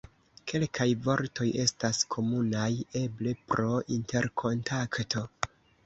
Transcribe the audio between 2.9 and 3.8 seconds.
eble pro